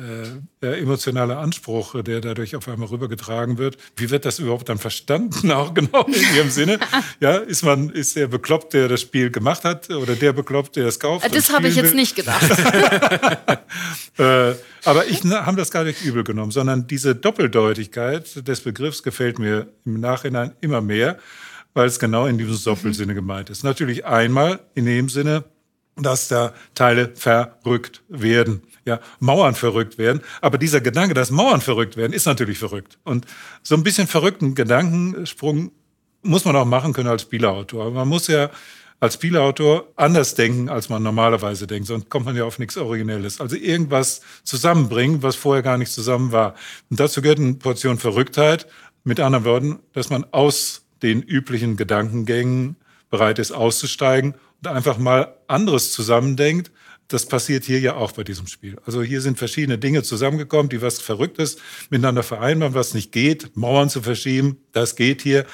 [0.62, 3.76] äh, äh, emotionaler Anspruch, äh, der dadurch auf einmal rübergetragen wird.
[3.96, 6.78] Wie wird das überhaupt dann verstanden, auch genau in Ihrem Sinne?
[7.20, 10.86] Ja, ist man, ist der bekloppt, der das Spiel gemacht hat oder der bekloppt, der
[10.86, 11.24] es kauft?
[11.24, 11.96] und das habe ich jetzt will?
[11.96, 12.48] nicht gedacht.
[14.18, 19.38] Äh, aber ich haben das gar nicht übel genommen, sondern diese Doppeldeutigkeit des Begriffs gefällt
[19.38, 21.18] mir im Nachhinein immer mehr,
[21.74, 23.64] weil es genau in diesem Doppelsinne gemeint ist.
[23.64, 25.44] Natürlich einmal in dem Sinne,
[25.96, 30.22] dass da Teile verrückt werden, ja, Mauern verrückt werden.
[30.40, 32.98] Aber dieser Gedanke, dass Mauern verrückt werden, ist natürlich verrückt.
[33.04, 33.26] Und
[33.62, 35.72] so ein bisschen verrückten Gedankensprung
[36.22, 37.86] muss man auch machen können als Spielautor.
[37.86, 38.50] Aber man muss ja
[39.00, 41.86] als Spielautor anders denken, als man normalerweise denkt.
[41.86, 43.40] Sonst kommt man ja auf nichts Originelles.
[43.40, 46.54] Also irgendwas zusammenbringen, was vorher gar nicht zusammen war.
[46.90, 48.66] Und dazu gehört eine Portion Verrücktheit.
[49.04, 52.76] Mit anderen Worten, dass man aus den üblichen Gedankengängen
[53.10, 56.70] bereit ist, auszusteigen und einfach mal anderes zusammendenkt.
[57.08, 58.76] Das passiert hier ja auch bei diesem Spiel.
[58.84, 61.56] Also hier sind verschiedene Dinge zusammengekommen, die was Verrücktes
[61.88, 63.56] miteinander vereinbaren, was nicht geht.
[63.56, 65.46] Mauern zu verschieben, das geht hier.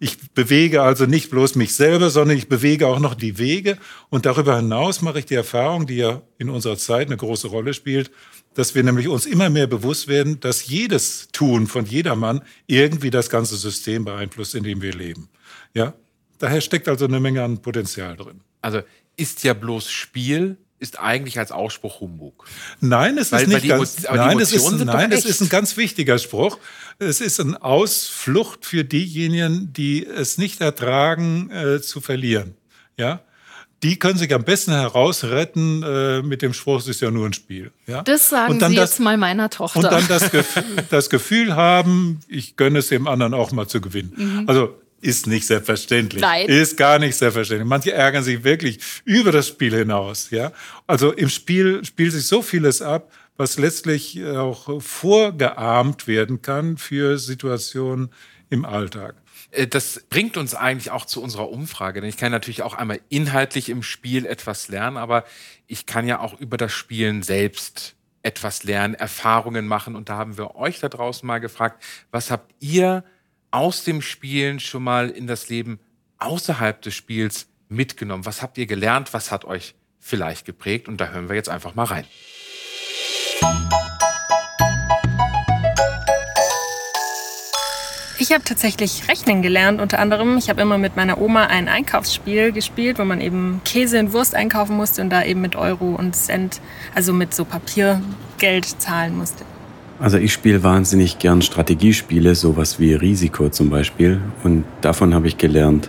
[0.00, 3.76] Ich bewege also nicht bloß mich selber, sondern ich bewege auch noch die Wege.
[4.08, 7.74] Und darüber hinaus mache ich die Erfahrung, die ja in unserer Zeit eine große Rolle
[7.74, 8.10] spielt,
[8.54, 13.30] dass wir nämlich uns immer mehr bewusst werden, dass jedes Tun von jedermann irgendwie das
[13.30, 15.28] ganze System beeinflusst, in dem wir leben.
[15.74, 15.94] Ja,
[16.38, 18.40] daher steckt also eine Menge an Potenzial drin.
[18.60, 18.82] Also
[19.16, 22.46] ist ja bloß Spiel, ist eigentlich als Ausspruch Humbug.
[22.80, 24.02] Nein, es Weil- ist nicht ganz.
[24.02, 26.58] Nein, es ist, nein, es ist ein ganz wichtiger Spruch.
[26.98, 32.56] Es ist eine Ausflucht für diejenigen, die es nicht ertragen, äh, zu verlieren.
[32.96, 33.22] Ja,
[33.82, 37.32] die können sich am besten herausretten äh, mit dem Spruch, es ist ja nur ein
[37.32, 37.70] Spiel.
[37.86, 38.02] Ja?
[38.02, 39.78] Das sagen Und dann Sie das- jetzt mal meiner Tochter.
[39.78, 43.80] Und dann das, Gefühl, das Gefühl haben, ich gönne es dem anderen auch mal zu
[43.80, 44.44] gewinnen.
[44.46, 46.20] Also ist nicht selbstverständlich.
[46.22, 46.28] Mhm.
[46.28, 46.46] Nein.
[46.48, 47.66] Ist gar nicht selbstverständlich.
[47.68, 50.28] Manche ärgern sich wirklich über das Spiel hinaus.
[50.30, 50.52] Ja?
[50.86, 57.18] Also im Spiel spielt sich so vieles ab, was letztlich auch vorgeahmt werden kann für
[57.18, 58.10] Situationen
[58.50, 59.14] im Alltag.
[59.50, 63.00] Äh, Das bringt uns eigentlich auch zu unserer Umfrage, denn ich kann natürlich auch einmal
[63.08, 65.24] inhaltlich im Spiel etwas lernen, aber
[65.66, 70.36] ich kann ja auch über das Spielen selbst etwas lernen, Erfahrungen machen und da haben
[70.36, 73.04] wir euch da draußen mal gefragt, was habt ihr
[73.50, 75.80] aus dem Spielen schon mal in das Leben
[76.18, 78.26] außerhalb des Spiels mitgenommen?
[78.26, 79.12] Was habt ihr gelernt?
[79.14, 80.86] Was hat euch vielleicht geprägt?
[80.88, 82.04] Und da hören wir jetzt einfach mal rein.
[88.20, 90.36] Ich habe tatsächlich rechnen gelernt, unter anderem.
[90.36, 94.34] Ich habe immer mit meiner Oma ein Einkaufsspiel gespielt, wo man eben Käse und Wurst
[94.34, 96.60] einkaufen musste und da eben mit Euro und Cent,
[96.94, 99.46] also mit so Papiergeld zahlen musste.
[99.98, 104.20] Also ich spiele wahnsinnig gern Strategiespiele, sowas wie Risiko zum Beispiel.
[104.44, 105.88] Und davon habe ich gelernt,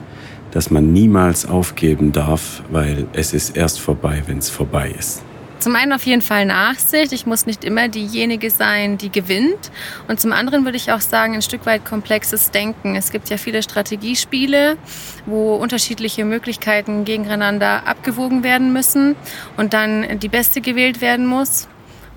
[0.51, 5.21] dass man niemals aufgeben darf, weil es ist erst vorbei, wenn es vorbei ist
[5.61, 7.13] zum einen auf jeden Fall Nachsicht.
[7.13, 9.71] Ich muss nicht immer diejenige sein, die gewinnt.
[10.07, 12.95] Und zum anderen würde ich auch sagen, ein Stück weit komplexes Denken.
[12.95, 14.77] Es gibt ja viele Strategiespiele,
[15.25, 19.15] wo unterschiedliche Möglichkeiten gegeneinander abgewogen werden müssen
[19.57, 21.67] und dann die beste gewählt werden muss.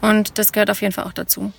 [0.01, 1.53] Und das gehört auf jeden Fall auch dazu.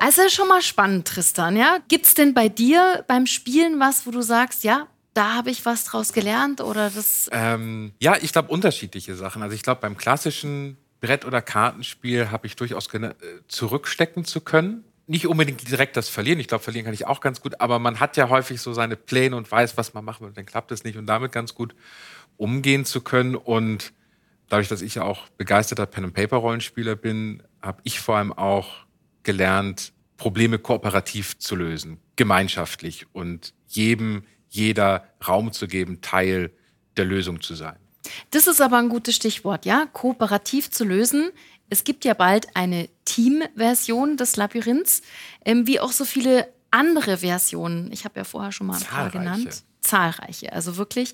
[0.00, 1.78] Also schon mal spannend, Tristan, ja?
[1.90, 5.84] es denn bei dir beim Spielen was, wo du sagst, ja, da habe ich was
[5.84, 7.28] draus gelernt oder das?
[7.32, 9.42] Ähm, ja, ich glaube unterschiedliche Sachen.
[9.42, 13.14] Also ich glaube beim klassischen Brett- oder Kartenspiel habe ich durchaus äh,
[13.48, 14.84] zurückstecken zu können.
[15.06, 16.40] Nicht unbedingt direkt das Verlieren.
[16.40, 18.96] Ich glaube, verlieren kann ich auch ganz gut, aber man hat ja häufig so seine
[18.96, 20.28] Pläne und weiß, was man machen will.
[20.28, 21.74] Und dann klappt es nicht und damit ganz gut
[22.36, 23.36] umgehen zu können.
[23.36, 23.92] Und
[24.48, 28.86] dadurch, dass ich ja auch begeisterter Pen-and-Paper-Rollenspieler bin, habe ich vor allem auch
[29.24, 36.52] gelernt, Probleme kooperativ zu lösen, gemeinschaftlich und jedem, jeder Raum zu geben, Teil
[36.96, 37.76] der Lösung zu sein.
[38.30, 41.30] Das ist aber ein gutes Stichwort, ja, kooperativ zu lösen.
[41.70, 45.02] Es gibt ja bald eine Team-Version des Labyrinths,
[45.44, 47.90] ähm, wie auch so viele andere Versionen.
[47.92, 49.64] Ich habe ja vorher schon mal ein paar genannt.
[49.80, 51.12] Zahlreiche, also wirklich.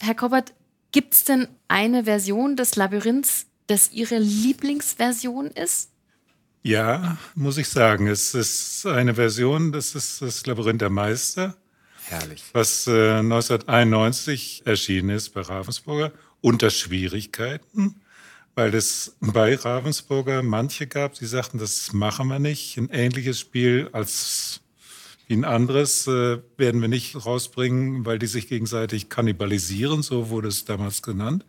[0.00, 0.52] Herr Koppert,
[0.92, 5.90] gibt es denn eine Version des Labyrinths, das Ihre Lieblingsversion ist?
[6.62, 8.08] Ja, muss ich sagen.
[8.08, 11.56] Es ist eine Version, das ist das Labyrinth der Meister.
[12.10, 12.42] Herrlich.
[12.52, 18.00] Was äh, 1991 erschienen ist bei Ravensburger unter Schwierigkeiten,
[18.56, 22.76] weil es bei Ravensburger manche gab, die sagten, das machen wir nicht.
[22.78, 24.60] Ein ähnliches Spiel als
[25.28, 30.48] wie ein anderes äh, werden wir nicht rausbringen, weil die sich gegenseitig kannibalisieren, so wurde
[30.48, 31.44] es damals genannt.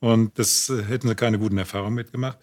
[0.00, 2.38] Und das äh, hätten sie keine guten Erfahrungen mitgemacht.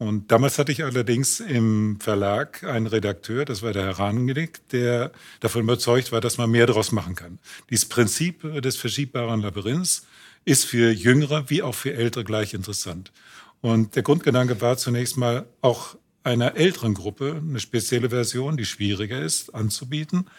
[0.00, 5.12] Und damals hatte ich allerdings im Verlag einen Redakteur, das war der Herr Rahngenick, der
[5.40, 7.38] davon überzeugt war, dass man mehr daraus machen kann.
[7.68, 10.06] Dieses Prinzip des verschiebbaren Labyrinths
[10.46, 13.12] ist für Jüngere wie auch für Ältere gleich interessant.
[13.60, 19.20] Und der Grundgedanke war zunächst mal auch einer älteren Gruppe eine spezielle Version, die schwieriger
[19.20, 20.30] ist, anzubieten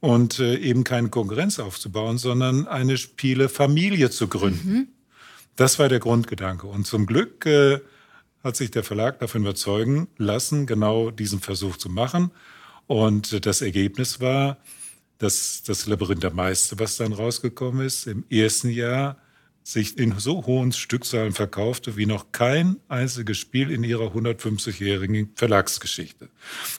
[0.00, 4.70] und äh, eben keine Konkurrenz aufzubauen, sondern eine Spielefamilie zu gründen.
[4.70, 4.88] Mhm.
[5.56, 6.66] Das war der Grundgedanke.
[6.66, 7.80] Und zum Glück äh,
[8.46, 12.30] hat sich der Verlag davon überzeugen lassen, genau diesen Versuch zu machen.
[12.86, 14.58] Und das Ergebnis war,
[15.18, 19.18] dass das Labyrinth der Meister, was dann rausgekommen ist, im ersten Jahr
[19.64, 26.28] sich in so hohen Stückzahlen verkaufte wie noch kein einziges Spiel in ihrer 150-jährigen Verlagsgeschichte.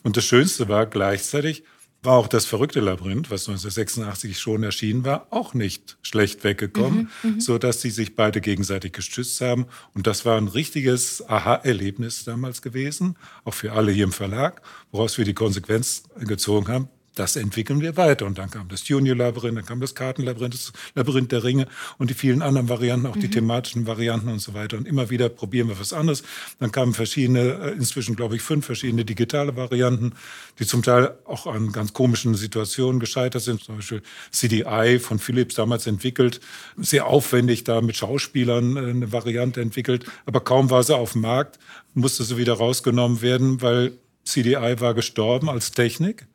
[0.04, 1.64] Und das Schönste war gleichzeitig,
[2.04, 7.32] war auch das verrückte Labyrinth, was 1986 schon erschienen war, auch nicht schlecht weggekommen, mhm,
[7.32, 9.66] mhm, so dass sie sich beide gegenseitig gestützt haben.
[9.94, 15.18] Und das war ein richtiges Aha-Erlebnis damals gewesen, auch für alle hier im Verlag, woraus
[15.18, 18.26] wir die Konsequenz gezogen haben das entwickeln wir weiter.
[18.26, 22.14] Und dann kam das Junior-Labyrinth, dann kam das Kartenlabyrinth, das Labyrinth der Ringe und die
[22.14, 23.22] vielen anderen Varianten, auch mhm.
[23.22, 24.78] die thematischen Varianten und so weiter.
[24.78, 26.24] Und immer wieder probieren wir was anderes.
[26.60, 30.14] Dann kamen verschiedene, äh, inzwischen glaube ich fünf verschiedene digitale Varianten,
[30.60, 33.64] die zum Teil auch an ganz komischen Situationen gescheitert sind.
[33.64, 34.02] Zum Beispiel
[34.32, 36.40] CDI von Philips damals entwickelt,
[36.78, 40.06] sehr aufwendig da mit Schauspielern äh, eine Variante entwickelt.
[40.26, 41.60] Aber kaum war sie auf dem Markt,
[41.94, 46.28] musste sie wieder rausgenommen werden, weil CDI war gestorben als Technik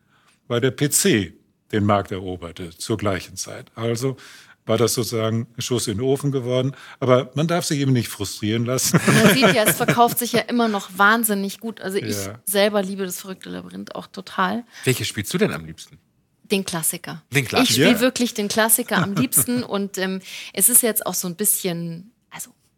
[0.49, 1.35] weil der PC
[1.73, 3.73] den Markt eroberte zur gleichen Zeit.
[3.75, 4.17] Also
[4.65, 6.73] war das sozusagen ein Schuss in den Ofen geworden.
[7.01, 9.01] Aber man darf sich eben nicht frustrieren lassen.
[9.07, 11.81] Man sieht ja, es verkauft sich ja immer noch wahnsinnig gut.
[11.81, 12.41] Also ich ja.
[12.45, 14.65] selber liebe das verrückte Labyrinth auch total.
[14.85, 15.99] Welches spielst du denn am liebsten?
[16.45, 17.23] Den Klassiker.
[17.31, 17.71] Den Klassiker.
[17.71, 18.01] Ich spiele ja.
[18.01, 20.21] wirklich den Klassiker am liebsten und ähm,
[20.53, 22.12] es ist jetzt auch so ein bisschen,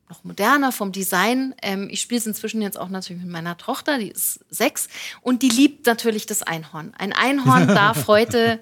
[0.08, 1.54] noch moderner vom Design.
[1.62, 4.88] Ähm, ich spiele es inzwischen jetzt auch natürlich mit meiner Tochter, die ist sechs
[5.20, 6.92] und die liebt natürlich das Einhorn.
[6.98, 8.60] Ein Einhorn darf heute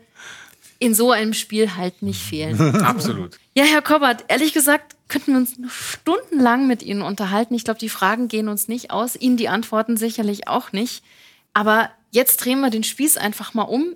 [0.78, 2.76] in so einem Spiel halt nicht fehlen.
[2.84, 3.38] Absolut.
[3.54, 7.54] Ja, Herr Kobbert, ehrlich gesagt könnten wir uns stundenlang mit Ihnen unterhalten.
[7.54, 11.04] Ich glaube, die Fragen gehen uns nicht aus, Ihnen die Antworten sicherlich auch nicht.
[11.52, 13.94] Aber jetzt drehen wir den Spieß einfach mal um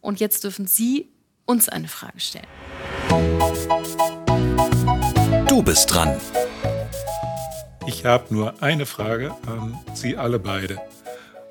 [0.00, 1.08] und jetzt dürfen Sie
[1.44, 2.46] uns eine Frage stellen.
[5.48, 6.20] Du bist dran.
[7.86, 10.80] Ich habe nur eine Frage an Sie alle beide.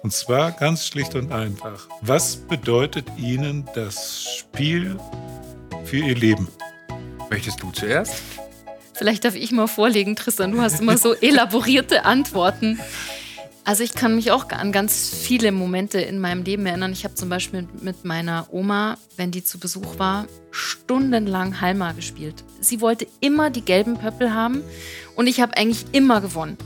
[0.04, 1.88] Und zwar ganz schlicht und einfach.
[2.02, 5.00] Was bedeutet Ihnen das Spiel
[5.86, 6.50] für Ihr Leben?
[7.30, 8.22] Möchtest du zuerst?
[8.94, 10.52] Vielleicht darf ich mal vorlegen, Tristan.
[10.52, 12.80] Du hast immer so elaborierte Antworten.
[13.68, 16.92] Also ich kann mich auch an ganz viele Momente in meinem Leben erinnern.
[16.92, 22.44] Ich habe zum Beispiel mit meiner Oma, wenn die zu Besuch war, stundenlang Halma gespielt.
[22.62, 24.64] Sie wollte immer die gelben Pöppel haben
[25.16, 26.60] und ich habe eigentlich immer gewonnen.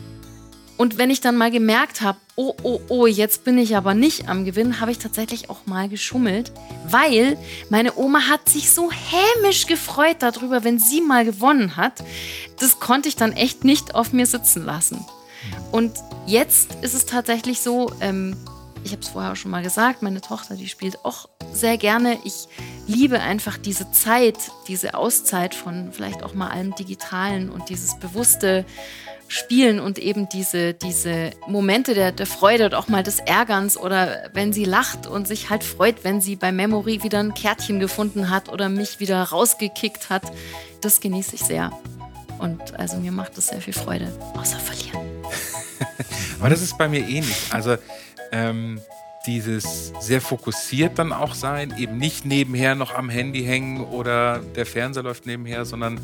[0.75, 4.27] Und wenn ich dann mal gemerkt habe, oh, oh, oh, jetzt bin ich aber nicht
[4.27, 6.51] am Gewinnen, habe ich tatsächlich auch mal geschummelt,
[6.85, 7.38] weil
[7.69, 12.03] meine Oma hat sich so hämisch gefreut darüber, wenn sie mal gewonnen hat.
[12.59, 15.05] Das konnte ich dann echt nicht auf mir sitzen lassen.
[15.71, 15.93] Und
[16.25, 18.36] jetzt ist es tatsächlich so, ähm,
[18.84, 22.17] ich habe es vorher schon mal gesagt, meine Tochter, die spielt auch sehr gerne.
[22.23, 22.47] Ich
[22.88, 28.65] liebe einfach diese Zeit, diese Auszeit von vielleicht auch mal allem Digitalen und dieses bewusste
[29.28, 34.30] spielen und eben diese, diese Momente der, der Freude und auch mal des Ärgerns oder
[34.34, 38.32] wenn sie lacht und sich halt freut, wenn sie bei Memory wieder ein Kärtchen gefunden
[38.32, 40.23] hat oder mich wieder rausgekickt hat,
[40.82, 41.71] das genieße ich sehr.
[42.39, 45.09] Und also mir macht das sehr viel Freude, außer verlieren.
[46.39, 47.47] Aber das ist bei mir ähnlich.
[47.51, 47.77] Also
[48.31, 48.79] ähm,
[49.25, 54.65] dieses sehr fokussiert dann auch sein, eben nicht nebenher noch am Handy hängen oder der
[54.65, 55.99] Fernseher läuft nebenher, sondern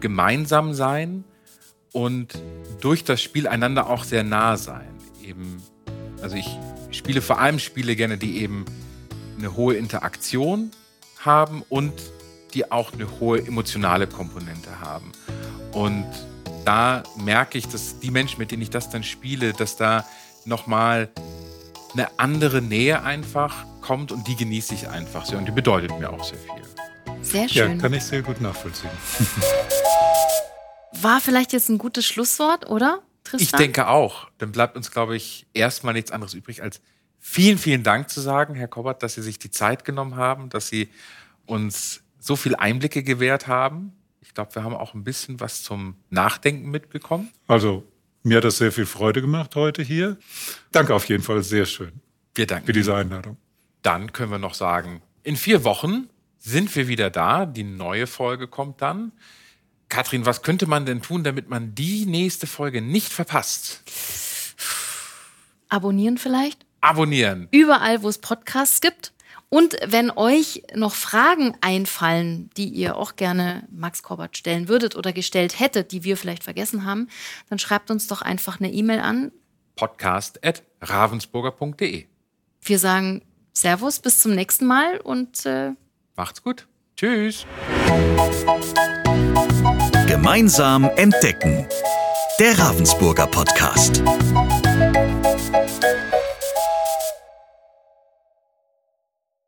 [0.00, 1.24] gemeinsam sein
[1.92, 2.40] und
[2.80, 4.88] durch das Spiel einander auch sehr nah sein.
[5.22, 5.62] Eben,
[6.22, 6.48] also ich
[6.90, 8.64] spiele vor allem Spiele gerne, die eben
[9.38, 10.70] eine hohe Interaktion
[11.20, 11.92] haben und
[12.54, 15.12] die auch eine hohe emotionale Komponente haben.
[15.72, 16.06] Und
[16.68, 20.04] da merke ich, dass die Menschen, mit denen ich das dann spiele, dass da
[20.44, 21.08] nochmal
[21.94, 26.10] eine andere Nähe einfach kommt und die genieße ich einfach sehr und die bedeutet mir
[26.10, 26.52] auch sehr viel.
[27.22, 27.76] Sehr schön.
[27.76, 28.90] Ja, kann ich sehr gut nachvollziehen.
[31.00, 33.00] War vielleicht jetzt ein gutes Schlusswort, oder?
[33.24, 33.40] Tristan?
[33.40, 34.28] Ich denke auch.
[34.36, 36.82] Dann bleibt uns, glaube ich, erstmal nichts anderes übrig, als
[37.18, 40.68] vielen, vielen Dank zu sagen, Herr Kobbert, dass Sie sich die Zeit genommen haben, dass
[40.68, 40.90] Sie
[41.46, 43.94] uns so viel Einblicke gewährt haben.
[44.28, 47.32] Ich glaube, wir haben auch ein bisschen was zum Nachdenken mitbekommen.
[47.46, 47.82] Also,
[48.22, 50.18] mir hat das sehr viel Freude gemacht heute hier.
[50.70, 51.92] Danke auf jeden Fall, sehr schön
[52.34, 53.38] Wir danken für diese Einladung.
[53.80, 57.46] Dann können wir noch sagen, in vier Wochen sind wir wieder da.
[57.46, 59.12] Die neue Folge kommt dann.
[59.88, 63.82] Katrin, was könnte man denn tun, damit man die nächste Folge nicht verpasst?
[65.70, 66.66] Abonnieren vielleicht?
[66.82, 67.48] Abonnieren.
[67.50, 69.14] Überall, wo es Podcasts gibt.
[69.50, 75.12] Und wenn euch noch Fragen einfallen, die ihr auch gerne Max Korbert stellen würdet oder
[75.12, 77.08] gestellt hättet, die wir vielleicht vergessen haben,
[77.48, 79.32] dann schreibt uns doch einfach eine E-Mail an.
[79.76, 82.06] Podcast at ravensburger.de.
[82.60, 85.72] Wir sagen Servus, bis zum nächsten Mal und äh,
[86.18, 86.66] Macht's gut.
[86.96, 87.46] Tschüss.
[90.08, 91.64] Gemeinsam entdecken.
[92.40, 94.02] Der Ravensburger Podcast.